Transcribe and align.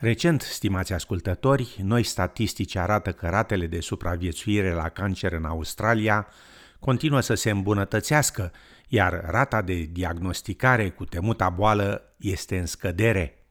Recent, 0.00 0.40
stimați 0.40 0.92
ascultători, 0.92 1.76
noi 1.82 2.02
statistici 2.02 2.76
arată 2.76 3.12
că 3.12 3.28
ratele 3.28 3.66
de 3.66 3.80
supraviețuire 3.80 4.72
la 4.72 4.88
cancer 4.88 5.32
în 5.32 5.44
Australia 5.44 6.26
continuă 6.80 7.20
să 7.20 7.34
se 7.34 7.50
îmbunătățească, 7.50 8.52
iar 8.88 9.24
rata 9.26 9.62
de 9.62 9.74
diagnosticare 9.74 10.90
cu 10.90 11.04
temuta 11.04 11.50
boală 11.50 12.14
este 12.16 12.58
în 12.58 12.66
scădere. 12.66 13.46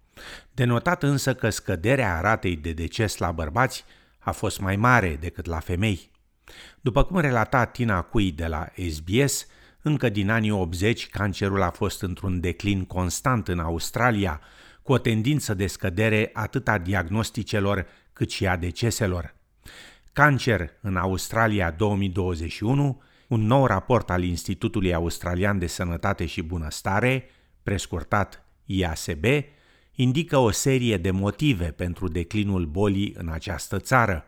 Denotat 0.52 1.04
însă 1.04 1.34
că 1.34 1.50
scăderea 1.50 2.20
ratei 2.22 2.56
de 2.56 2.72
deces 2.72 3.18
la 3.18 3.32
bărbați 3.32 3.86
a 4.20 4.32
fost 4.32 4.60
mai 4.60 4.76
mare 4.76 5.18
decât 5.20 5.46
la 5.46 5.60
femei. 5.60 6.12
După 6.82 7.04
cum 7.04 7.20
relata 7.20 7.66
Tina 7.66 8.02
Cui 8.02 8.32
de 8.32 8.46
la 8.46 8.68
SBS, 8.90 9.48
încă 9.82 10.10
din 10.10 10.30
anii 10.30 10.52
80 10.52 11.10
cancerul 11.10 11.62
a 11.62 11.70
fost 11.70 12.02
într-un 12.02 12.40
declin 12.40 12.86
constant 12.86 13.48
în 13.48 13.60
Australia, 13.60 14.42
cu 14.88 14.94
o 14.94 14.98
tendință 14.98 15.54
de 15.54 15.68
scădere 15.68 16.30
atât 16.34 16.68
a 16.68 16.78
diagnosticelor 16.78 17.88
cât 18.14 18.32
și 18.32 18.48
a 18.48 18.56
deceselor. 18.56 19.36
Cancer 20.14 20.70
în 20.82 20.96
Australia 20.96 21.72
2021, 21.72 23.02
un 23.28 23.42
nou 23.42 23.66
raport 23.66 24.10
al 24.10 24.24
Institutului 24.24 24.94
Australian 24.94 25.60
de 25.60 25.68
Sănătate 25.68 26.26
și 26.26 26.42
Bunăstare, 26.42 27.30
prescurtat 27.64 28.46
IASB, 28.66 29.26
indică 29.96 30.38
o 30.38 30.52
serie 30.52 30.98
de 30.98 31.12
motive 31.12 31.66
pentru 31.66 32.08
declinul 32.08 32.66
bolii 32.66 33.14
în 33.18 33.30
această 33.30 33.80
țară. 33.80 34.26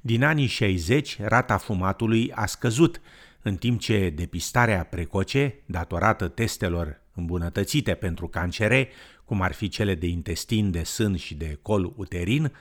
Din 0.00 0.24
anii 0.24 0.46
60, 0.46 1.18
rata 1.22 1.56
fumatului 1.56 2.32
a 2.32 2.46
scăzut, 2.46 3.00
în 3.42 3.56
timp 3.56 3.80
ce 3.80 4.10
depistarea 4.10 4.84
precoce, 4.84 5.54
datorată 5.66 6.28
testelor 6.28 7.02
îmbunătățite 7.14 7.94
pentru 7.94 8.28
cancere, 8.28 8.88
cum 9.24 9.42
ar 9.42 9.52
fi 9.52 9.68
cele 9.68 9.94
de 9.94 10.06
intestin, 10.06 10.70
de 10.70 10.82
sân 10.82 11.16
și 11.16 11.34
de 11.34 11.58
col 11.62 11.92
uterin, 11.96 12.52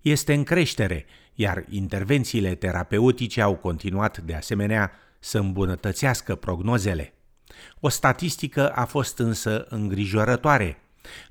este 0.00 0.34
în 0.34 0.44
creștere, 0.44 1.06
iar 1.34 1.64
intervențiile 1.68 2.54
terapeutice 2.54 3.40
au 3.40 3.54
continuat 3.54 4.18
de 4.18 4.34
asemenea 4.34 4.92
să 5.18 5.38
îmbunătățească 5.38 6.34
prognozele. 6.34 7.12
O 7.80 7.88
statistică 7.88 8.70
a 8.70 8.84
fost 8.84 9.18
însă 9.18 9.66
îngrijorătoare. 9.68 10.78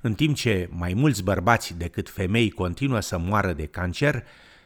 În 0.00 0.14
timp 0.14 0.36
ce 0.36 0.68
mai 0.70 0.94
mulți 0.94 1.22
bărbați 1.22 1.78
decât 1.78 2.08
femei 2.08 2.50
continuă 2.50 3.00
să 3.00 3.18
moară 3.18 3.52
de 3.52 3.66
cancer, 3.66 4.24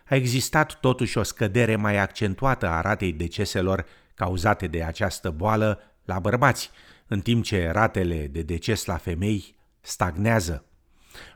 a 0.09 0.15
existat 0.15 0.81
totuși 0.81 1.19
o 1.19 1.23
scădere 1.23 1.77
mai 1.77 1.99
accentuată 1.99 2.69
a 2.69 2.81
ratei 2.81 3.13
deceselor 3.13 3.87
cauzate 4.15 4.67
de 4.67 4.83
această 4.83 5.31
boală 5.31 5.81
la 6.05 6.19
bărbați, 6.19 6.71
în 7.11 7.21
timp 7.21 7.45
ce 7.45 7.71
ratele 7.73 8.27
de 8.27 8.43
deces 8.43 8.85
la 8.85 8.97
femei 8.97 9.55
stagnează. 9.81 10.65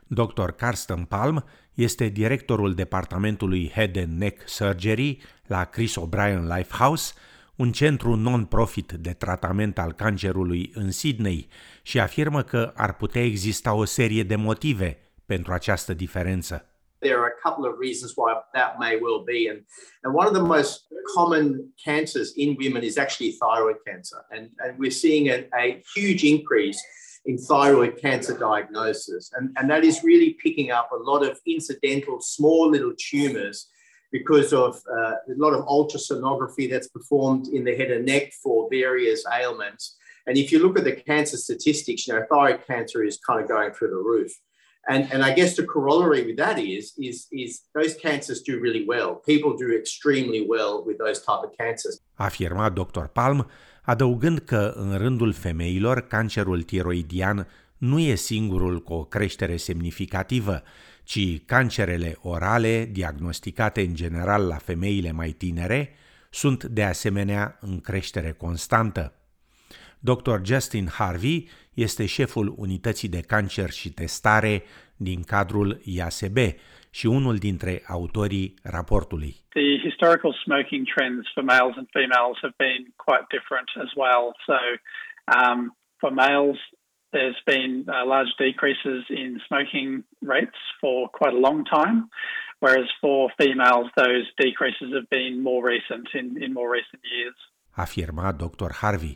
Dr. 0.07 0.49
Carsten 0.49 1.03
Palm 1.03 1.45
este 1.73 2.07
directorul 2.07 2.73
departamentului 2.73 3.69
Head 3.69 3.97
and 3.97 4.19
Neck 4.19 4.49
Surgery 4.49 5.17
la 5.45 5.63
Chris 5.63 5.95
O'Brien 5.99 6.41
Lifehouse, 6.55 7.13
un 7.55 7.71
centru 7.71 8.15
non-profit 8.15 8.91
de 8.91 9.13
tratament 9.13 9.77
al 9.77 9.93
cancerului 9.93 10.71
în 10.73 10.91
Sydney 10.91 11.47
și 11.81 11.99
afirmă 11.99 12.41
că 12.41 12.71
ar 12.75 12.93
putea 12.93 13.23
exista 13.23 13.73
o 13.73 13.85
serie 13.85 14.23
de 14.23 14.35
motive 14.35 14.97
pentru 15.25 15.53
această 15.53 15.93
diferență. 15.93 16.65
There 17.01 17.19
are 17.21 17.27
a 17.27 17.41
couple 17.41 17.65
of 17.65 17.77
reasons 17.77 18.13
why 18.15 18.39
that 18.53 18.79
may 18.79 18.97
well 18.97 19.23
be. 19.23 19.47
And, 19.47 19.61
and 20.03 20.13
one 20.13 20.27
of 20.27 20.33
the 20.33 20.43
most 20.43 20.87
common 21.13 21.71
cancers 21.83 22.33
in 22.37 22.57
women 22.59 22.83
is 22.83 22.97
actually 22.97 23.33
thyroid 23.33 23.77
cancer. 23.85 24.23
And, 24.31 24.49
and 24.59 24.77
we're 24.79 24.91
seeing 24.91 25.29
a, 25.29 25.47
a 25.57 25.83
huge 25.95 26.23
increase 26.23 26.81
in 27.25 27.37
thyroid 27.37 27.97
cancer 28.01 28.37
diagnosis. 28.37 29.31
And, 29.35 29.49
and 29.57 29.69
that 29.69 29.83
is 29.83 30.03
really 30.03 30.37
picking 30.41 30.71
up 30.71 30.91
a 30.91 30.97
lot 30.97 31.23
of 31.23 31.39
incidental 31.45 32.21
small 32.21 32.69
little 32.69 32.93
tumors 32.97 33.67
because 34.11 34.53
of 34.53 34.81
uh, 34.89 35.11
a 35.11 35.35
lot 35.35 35.53
of 35.53 35.65
ultrasonography 35.65 36.69
that's 36.69 36.87
performed 36.87 37.47
in 37.49 37.65
the 37.65 37.75
head 37.75 37.91
and 37.91 38.05
neck 38.05 38.31
for 38.41 38.67
various 38.69 39.25
ailments. 39.33 39.97
And 40.27 40.37
if 40.37 40.51
you 40.51 40.59
look 40.59 40.77
at 40.77 40.85
the 40.85 40.93
cancer 40.95 41.37
statistics, 41.37 42.07
you 42.07 42.13
know, 42.13 42.25
thyroid 42.29 42.65
cancer 42.65 43.03
is 43.03 43.19
kind 43.27 43.41
of 43.41 43.47
going 43.47 43.73
through 43.73 43.89
the 43.89 43.95
roof. 43.95 44.31
And, 44.87 45.11
and 45.13 45.23
I 45.23 45.33
guess 45.33 45.55
the 45.55 45.65
corollary 45.65 46.21
with 46.25 46.37
that 46.37 46.57
is, 46.57 46.93
is, 46.97 47.27
is 47.31 47.61
those 47.73 47.95
cancers 47.95 48.41
do 48.41 48.59
really 48.61 48.85
well. 48.87 49.21
People 49.25 49.65
do 49.65 49.73
extremely 49.73 50.45
well 50.47 50.83
with 50.85 50.97
those 50.97 51.19
type 51.19 51.43
of 51.43 51.51
cancers. 51.57 52.01
Afirma 52.15 52.69
Dr. 52.69 53.07
Palm, 53.13 53.49
adăugând 53.81 54.39
că 54.39 54.73
în 54.75 54.97
rândul 54.97 55.33
femeilor 55.33 56.07
cancerul 56.07 56.61
tiroidian 56.61 57.47
nu 57.77 57.99
e 57.99 58.15
singurul 58.15 58.81
cu 58.81 58.93
o 58.93 59.03
creștere 59.03 59.57
semnificativă, 59.57 60.63
ci 61.03 61.45
cancerele 61.45 62.17
orale, 62.21 62.89
diagnosticate 62.91 63.81
în 63.81 63.95
general 63.95 64.47
la 64.47 64.55
femeile 64.55 65.11
mai 65.11 65.29
tinere, 65.29 65.89
sunt 66.29 66.63
de 66.63 66.83
asemenea 66.83 67.57
în 67.61 67.79
creștere 67.79 68.31
constantă. 68.31 69.13
Dr. 70.11 70.37
Justin 70.51 70.87
Harvey 70.97 71.49
este 71.73 72.05
șeful 72.05 72.53
unității 72.57 73.09
de 73.09 73.21
cancer 73.21 73.69
și 73.69 73.89
testare 73.89 74.63
din 74.97 75.19
cadrul 75.23 75.69
IASB 75.83 76.37
și 76.97 77.05
unul 77.05 77.35
dintre 77.47 77.73
autorii 77.87 78.53
raportului. 78.63 79.33
The 79.49 79.69
historical 79.87 80.33
smoking 80.45 80.83
trends 80.95 81.23
for 81.33 81.43
males 81.43 81.75
and 81.81 81.87
females 81.99 82.37
have 82.45 82.57
been 82.67 82.83
quite 83.05 83.25
different 83.35 83.69
as 83.85 83.91
well. 84.01 84.25
So 84.49 84.57
um, 85.37 85.59
for 86.01 86.11
males, 86.25 86.59
there's 87.15 87.41
been 87.53 87.73
uh, 87.87 87.93
large 88.15 88.33
decreases 88.47 89.01
in 89.21 89.29
smoking 89.49 89.89
rates 90.33 90.59
for 90.81 90.97
quite 91.19 91.35
a 91.39 91.41
long 91.47 91.59
time, 91.77 91.97
whereas 92.63 92.89
for 93.03 93.19
females, 93.43 93.87
those 94.03 94.25
decreases 94.45 94.89
have 94.97 95.09
been 95.19 95.33
more 95.49 95.61
recent 95.73 96.07
in, 96.19 96.27
in 96.43 96.49
more 96.59 96.69
recent 96.77 97.01
years. 97.15 97.37
Afirma 97.83 98.27
Dr. 98.45 98.71
Harvey. 98.81 99.15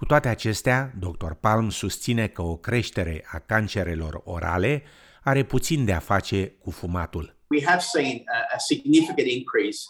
Cu 0.00 0.06
toate 0.06 0.28
acestea, 0.28 0.92
Dr. 0.98 1.32
Palm 1.40 1.70
susține 1.70 2.28
că 2.28 2.42
o 2.42 2.56
creștere 2.56 3.24
a 3.32 3.38
cancerelor 3.38 4.20
orale 4.24 4.82
are 5.22 5.44
puțin 5.44 5.84
de 5.84 5.92
a 5.92 5.98
face 5.98 6.46
cu 6.46 6.70
fumatul. 6.70 7.36
We 7.50 7.64
have 7.64 7.80
seen 7.80 8.22
a, 8.54 8.58
significant 8.58 9.28
increase 9.28 9.80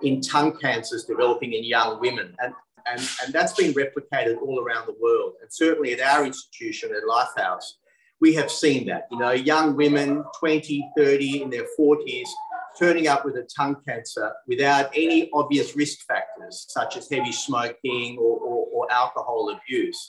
in 0.00 0.20
tongue 0.20 0.56
cancers 0.60 1.04
developing 1.04 1.52
in 1.52 1.62
young 1.62 2.00
women 2.00 2.34
and 2.36 2.52
and, 2.90 3.00
and 3.22 3.28
that's 3.34 3.54
been 3.62 3.72
replicated 3.82 4.34
all 4.46 4.58
around 4.64 4.84
the 4.92 4.98
world. 5.04 5.32
And 5.40 5.48
certainly 5.62 5.90
at 5.96 6.02
our 6.14 6.24
institution 6.24 6.88
at 6.98 7.02
Lifehouse, 7.14 7.68
we 8.24 8.30
have 8.38 8.50
seen 8.62 8.86
that. 8.90 9.02
You 9.10 9.18
know, 9.18 9.32
young 9.52 9.76
women, 9.76 10.08
20, 10.38 10.90
30, 10.96 11.42
in 11.42 11.50
their 11.50 11.66
40s, 11.78 12.30
turning 12.78 13.06
up 13.08 13.24
with 13.24 13.36
a 13.36 13.46
tongue 13.56 13.76
cancer 13.88 14.32
without 14.46 14.86
any 14.94 15.30
obvious 15.32 15.74
risk 15.76 15.98
factors, 16.06 16.66
such 16.68 16.96
as 16.96 17.08
heavy 17.10 17.32
smoking 17.32 18.18
or, 18.18 18.38
or, 18.38 18.55
or 18.86 18.92
alcohol 18.92 19.42
abuse. 19.56 20.00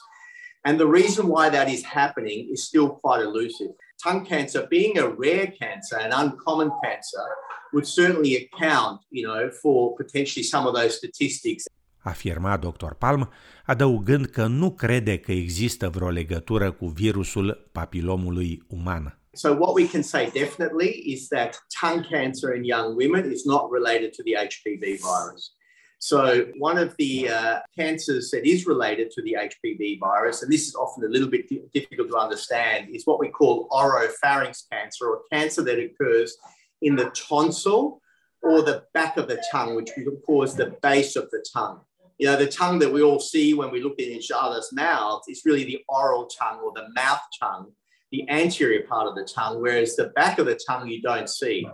And 0.64 0.78
the 0.78 0.86
reason 1.00 1.24
why 1.28 1.48
that 1.50 1.68
is 1.68 1.82
happening 1.84 2.48
is 2.52 2.64
still 2.64 2.88
quite 3.02 3.22
elusive. 3.22 3.72
tongue 4.04 4.24
cancer 4.24 4.66
being 4.68 4.98
a 4.98 5.06
rare 5.06 5.46
cancer, 5.60 5.96
an 5.98 6.12
uncommon 6.12 6.70
cancer, 6.82 7.26
would 7.72 7.86
certainly 7.86 8.36
account, 8.36 9.00
you 9.10 9.26
know, 9.26 9.50
for 9.62 9.94
potentially 9.96 10.44
some 10.44 10.66
of 10.66 10.74
those 10.74 10.96
statistics. 10.96 11.64
Afirma 12.04 12.56
Dr. 12.56 12.92
Palm, 12.98 13.28
adăugând 13.66 14.26
că 14.26 14.46
nu 14.46 14.70
crede 14.70 15.18
că 15.18 15.32
există 15.32 15.88
vreo 15.88 16.10
legătură 16.10 16.72
cu 16.72 16.86
virusul 16.86 17.68
papilomului 17.72 18.62
uman. 18.68 19.18
So 19.32 19.48
what 19.52 19.74
we 19.74 19.88
can 19.88 20.02
say 20.02 20.30
definitely 20.30 21.02
is 21.04 21.28
that 21.28 21.66
tongue 21.80 22.06
cancer 22.10 22.54
in 22.54 22.64
young 22.64 22.96
women 22.96 23.32
is 23.32 23.44
not 23.44 23.70
related 23.72 24.10
to 24.16 24.22
the 24.22 24.34
HPV 24.46 24.80
virus. 24.80 25.52
So, 26.00 26.46
one 26.58 26.78
of 26.78 26.94
the 26.96 27.28
uh, 27.28 27.60
cancers 27.76 28.30
that 28.30 28.46
is 28.46 28.66
related 28.66 29.10
to 29.12 29.22
the 29.22 29.36
HPV 29.38 29.98
virus, 29.98 30.42
and 30.42 30.52
this 30.52 30.68
is 30.68 30.76
often 30.76 31.04
a 31.04 31.08
little 31.08 31.28
bit 31.28 31.48
difficult 31.72 32.08
to 32.08 32.16
understand, 32.16 32.94
is 32.94 33.04
what 33.04 33.18
we 33.18 33.28
call 33.28 33.68
oropharynx 33.70 34.62
cancer, 34.70 35.06
or 35.06 35.22
cancer 35.32 35.62
that 35.62 35.78
occurs 35.80 36.36
in 36.82 36.94
the 36.94 37.10
tonsil 37.10 38.00
or 38.42 38.62
the 38.62 38.84
back 38.94 39.16
of 39.16 39.26
the 39.26 39.42
tongue, 39.50 39.74
which 39.74 39.90
we 39.96 40.06
call 40.24 40.46
the 40.46 40.76
base 40.82 41.16
of 41.16 41.28
the 41.30 41.44
tongue. 41.52 41.80
You 42.18 42.26
know, 42.26 42.36
the 42.36 42.46
tongue 42.46 42.78
that 42.80 42.92
we 42.92 43.02
all 43.02 43.20
see 43.20 43.54
when 43.54 43.70
we 43.70 43.82
look 43.82 43.98
in 43.98 44.10
each 44.10 44.30
other's 44.34 44.72
mouths 44.72 45.26
is 45.28 45.42
really 45.44 45.64
the 45.64 45.82
oral 45.88 46.26
tongue 46.26 46.60
or 46.60 46.72
the 46.74 46.88
mouth 46.94 47.20
tongue, 47.40 47.72
the 48.12 48.28
anterior 48.28 48.86
part 48.86 49.08
of 49.08 49.14
the 49.16 49.24
tongue, 49.24 49.60
whereas 49.60 49.96
the 49.96 50.08
back 50.16 50.38
of 50.38 50.46
the 50.46 50.58
tongue 50.66 50.88
you 50.88 51.02
don't 51.02 51.28
see. 51.28 51.68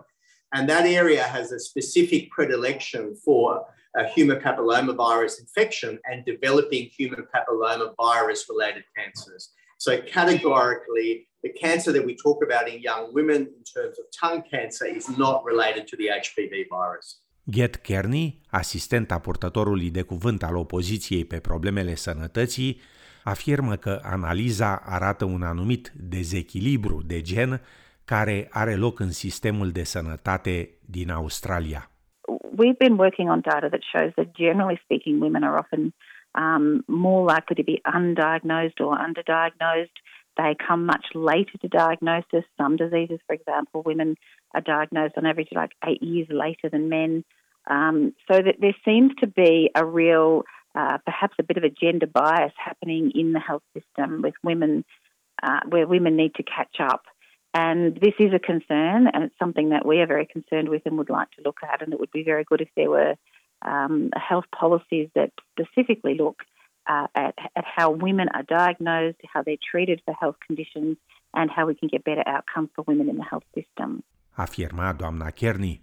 And 0.52 0.68
that 0.68 0.86
area 0.86 1.22
has 1.22 1.52
a 1.52 1.58
specific 1.58 2.30
predilection 2.30 3.14
for 3.16 3.66
a 3.96 4.04
human 4.14 4.38
papillomavirus 4.40 5.34
infection 5.40 5.98
and 6.10 6.24
developing 6.24 6.90
human 6.98 7.22
papillomavirus 7.34 8.40
related 8.52 8.84
cancers. 8.96 9.52
So, 9.76 9.90
categorically, 10.18 11.28
the 11.42 11.52
cancer 11.64 11.92
that 11.92 12.04
we 12.04 12.14
talk 12.26 12.38
about 12.48 12.68
in 12.72 12.80
young 12.80 13.04
women 13.12 13.40
in 13.58 13.62
terms 13.76 13.96
of 14.00 14.04
tongue 14.22 14.44
cancer 14.54 14.86
is 14.98 15.06
not 15.16 15.36
related 15.44 15.86
to 15.90 15.96
the 15.96 16.08
HPV 16.24 16.54
virus. 16.76 17.06
Get 17.50 17.76
Kearney, 17.76 18.40
asistenta 18.50 19.18
purtătorului 19.18 19.90
de 19.90 20.02
cuvânt 20.02 20.42
al 20.42 20.56
opoziției 20.56 21.24
pe 21.24 21.40
problemele 21.40 21.94
sănătății, 21.94 22.80
afirmă 23.24 23.76
că 23.76 24.00
analiza 24.02 24.82
arată 24.84 25.24
un 25.24 25.42
anumit 25.42 25.92
dezechilibru 25.94 27.02
de 27.06 27.20
gen 27.20 27.60
care 28.04 28.48
are 28.50 28.74
loc 28.74 29.00
în 29.00 29.10
sistemul 29.10 29.70
de 29.70 29.82
sănătate 29.82 30.70
din 30.80 31.10
Australia. 31.10 31.93
We've 32.28 32.78
been 32.78 32.96
working 32.96 33.28
on 33.28 33.42
data 33.42 33.68
that 33.70 33.80
shows 33.94 34.12
that 34.16 34.36
generally 34.36 34.78
speaking 34.84 35.20
women 35.20 35.44
are 35.44 35.58
often 35.58 35.92
um, 36.34 36.84
more 36.88 37.24
likely 37.24 37.56
to 37.56 37.64
be 37.64 37.82
undiagnosed 37.86 38.80
or 38.80 38.96
underdiagnosed. 38.96 39.90
They 40.36 40.56
come 40.66 40.86
much 40.86 41.06
later 41.14 41.58
to 41.60 41.68
diagnosis. 41.68 42.44
Some 42.58 42.76
diseases, 42.76 43.20
for 43.26 43.34
example, 43.34 43.82
women 43.84 44.16
are 44.54 44.60
diagnosed 44.60 45.14
on 45.16 45.26
average 45.26 45.48
like 45.52 45.72
eight 45.86 46.02
years 46.02 46.28
later 46.30 46.68
than 46.70 46.88
men. 46.88 47.24
Um, 47.68 48.14
so 48.30 48.42
that 48.42 48.56
there 48.60 48.74
seems 48.84 49.12
to 49.20 49.26
be 49.26 49.70
a 49.74 49.84
real, 49.84 50.42
uh, 50.74 50.98
perhaps 51.04 51.34
a 51.38 51.44
bit 51.44 51.56
of 51.56 51.64
a 51.64 51.70
gender 51.70 52.06
bias 52.06 52.52
happening 52.56 53.12
in 53.14 53.32
the 53.32 53.40
health 53.40 53.62
system 53.72 54.22
with 54.22 54.34
women, 54.42 54.84
uh, 55.42 55.60
where 55.68 55.86
women 55.86 56.16
need 56.16 56.34
to 56.34 56.42
catch 56.42 56.80
up. 56.80 57.04
And 57.54 57.94
this 57.94 58.14
is 58.18 58.32
a 58.34 58.40
concern, 58.40 59.06
and 59.12 59.22
it's 59.24 59.38
something 59.38 59.68
that 59.68 59.86
we 59.86 60.00
are 60.00 60.06
very 60.06 60.26
concerned 60.26 60.68
with 60.68 60.82
and 60.86 60.98
would 60.98 61.08
like 61.08 61.30
to 61.36 61.42
look 61.44 61.60
at. 61.62 61.82
And 61.82 61.92
it 61.92 62.00
would 62.00 62.10
be 62.10 62.24
very 62.24 62.44
good 62.50 62.60
if 62.60 62.68
there 62.76 62.90
were 62.90 63.14
um, 63.62 64.10
health 64.28 64.46
policies 64.60 65.08
that 65.14 65.30
specifically 65.52 66.14
look 66.16 66.38
uh, 66.88 67.06
at, 67.14 67.34
at 67.54 67.64
how 67.76 67.90
women 67.92 68.28
are 68.34 68.42
diagnosed, 68.42 69.18
how 69.32 69.42
they're 69.42 69.66
treated 69.70 70.02
for 70.04 70.14
health 70.22 70.38
conditions, 70.46 70.96
and 71.32 71.48
how 71.48 71.64
we 71.66 71.74
can 71.74 71.88
get 71.88 72.02
better 72.04 72.24
outcomes 72.26 72.70
for 72.74 72.82
women 72.90 73.08
in 73.08 73.16
the 73.16 73.26
health 73.30 73.46
system. 73.54 74.04
Afirma 74.36 74.92
doamna 74.92 75.30
Kearney. 75.30 75.80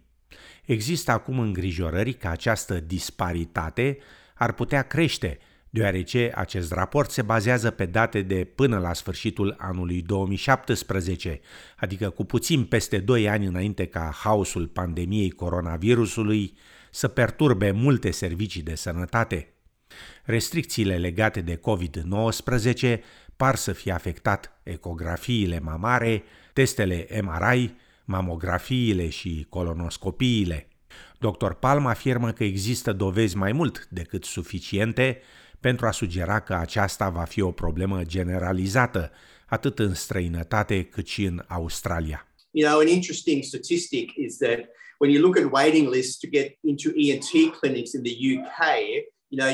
Există 0.65 1.12
acum 1.12 1.39
îngrijorări 1.39 2.13
că 2.13 2.27
această 2.27 2.79
disparitate 2.79 3.97
ar 4.35 4.53
putea 4.53 4.81
crește, 4.81 5.38
deoarece 5.73 6.31
acest 6.35 6.71
raport 6.71 7.12
se 7.12 7.21
bazează 7.21 7.71
pe 7.71 7.85
date 7.85 8.21
de 8.21 8.44
până 8.44 8.77
la 8.77 8.94
sfârșitul 8.94 9.56
anului 9.57 10.01
2017, 10.01 11.39
adică 11.77 12.09
cu 12.09 12.23
puțin 12.23 12.63
peste 12.63 12.97
2 12.97 13.29
ani 13.29 13.45
înainte 13.45 13.85
ca 13.85 14.12
haosul 14.23 14.68
pandemiei 14.68 15.29
coronavirusului 15.29 16.57
să 16.89 17.07
perturbe 17.07 17.71
multe 17.71 18.12
servicii 18.12 18.62
de 18.62 18.75
sănătate. 18.75 19.53
Restricțiile 20.23 20.97
legate 20.97 21.41
de 21.41 21.59
COVID-19 21.59 23.00
par 23.35 23.56
să 23.56 23.71
fie 23.71 23.91
afectat 23.91 24.59
ecografiile 24.63 25.59
mamare, 25.59 26.24
testele 26.53 27.07
MRI, 27.21 27.75
mamografiile 28.06 29.09
și 29.09 29.45
colonoscopiile. 29.50 30.67
Dr. 31.19 31.51
Palm 31.51 31.85
afirmă 31.85 32.31
că 32.31 32.44
există 32.44 32.94
dovezi 32.94 33.38
mai 33.38 33.51
mult 33.51 33.88
decât 33.89 34.24
suficiente 34.24 35.21
pentru 35.61 35.85
a 35.85 35.91
sugera 35.91 36.39
că 36.39 36.53
aceasta 36.53 37.09
va 37.09 37.23
fi 37.23 37.41
o 37.41 37.51
problemă 37.51 38.03
generalizată, 38.03 39.11
atât 39.45 39.79
în 39.79 39.93
străinătate 39.93 40.83
cât 40.83 41.07
și 41.07 41.23
în 41.23 41.43
Australia. 41.47 42.27
You 42.51 42.69
know, 42.69 42.79
an 42.79 42.87
interesting 42.87 43.43
statistic 43.43 44.11
is 44.15 44.37
that 44.37 44.59
when 44.99 45.11
you 45.11 45.21
look 45.21 45.37
at 45.37 45.51
waiting 45.51 45.89
lists 45.89 46.17
to 46.19 46.27
get 46.27 46.57
into 46.61 46.89
ENT 46.95 47.31
clinics 47.59 47.93
in 47.93 48.03
the 48.03 48.15
UK, 48.33 48.59
you 49.27 49.37
know, 49.39 49.51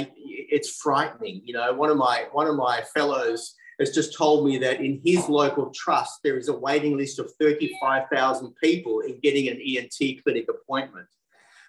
it's 0.55 0.69
frightening. 0.85 1.41
You 1.45 1.53
know, 1.57 1.79
one 1.83 1.91
of 1.91 1.97
my 1.97 2.17
one 2.31 2.47
of 2.49 2.55
my 2.55 2.77
fellows 2.95 3.55
has 3.79 3.91
just 3.91 4.17
told 4.17 4.45
me 4.47 4.57
that 4.57 4.81
in 4.81 5.01
his 5.05 5.29
local 5.29 5.65
trust 5.83 6.13
there 6.23 6.37
is 6.37 6.47
a 6.47 6.59
waiting 6.67 6.97
list 6.97 7.19
of 7.19 7.31
35,000 7.39 8.55
people 8.63 9.01
in 9.01 9.19
getting 9.21 9.47
an 9.47 9.59
ENT 9.61 10.23
clinic 10.23 10.47
appointment. 10.49 11.07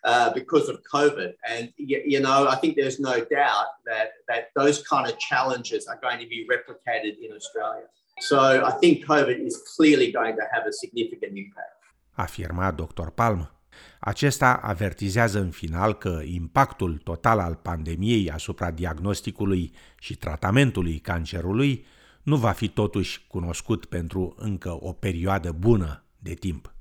Uh, 0.04 0.32
because 0.32 0.68
of 0.68 0.80
COVID. 0.84 1.32
And, 1.50 1.72
you, 1.76 2.00
you, 2.06 2.20
know, 2.20 2.46
I 2.46 2.56
think 2.60 2.76
there's 2.76 3.00
no 3.00 3.16
doubt 3.38 3.70
that, 3.84 4.08
that 4.28 4.42
those 4.54 4.80
kind 4.82 5.06
of 5.10 5.18
challenges 5.18 5.88
are 5.88 5.98
going 6.00 6.20
to 6.20 6.26
be 6.26 6.46
replicated 6.54 7.14
in 7.20 7.32
Australia. 7.34 7.86
So 8.20 8.38
I 8.64 8.70
think 8.80 9.04
COVID 9.04 9.44
is 9.44 9.56
clearly 9.76 10.12
going 10.12 10.36
to 10.36 10.44
have 10.52 10.64
a 10.66 10.72
significant 10.72 11.36
impact. 11.36 11.74
Afirma 12.12 12.70
Dr. 12.70 13.10
Palm. 13.14 13.50
Acesta 14.00 14.60
avertizează 14.62 15.38
în 15.38 15.50
final 15.50 15.94
că 15.94 16.20
impactul 16.24 16.96
total 17.04 17.38
al 17.38 17.54
pandemiei 17.54 18.30
asupra 18.30 18.70
diagnosticului 18.70 19.72
și 19.98 20.16
tratamentului 20.16 20.98
cancerului 20.98 21.86
nu 22.22 22.36
va 22.36 22.52
fi 22.52 22.68
totuși 22.68 23.26
cunoscut 23.26 23.84
pentru 23.84 24.34
încă 24.36 24.78
o 24.80 24.92
perioadă 24.92 25.52
bună 25.52 26.04
de 26.18 26.34
timp. 26.34 26.72